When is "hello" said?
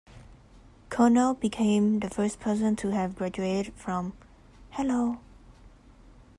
4.71-5.19